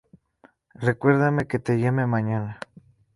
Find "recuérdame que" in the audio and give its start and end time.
0.87-1.59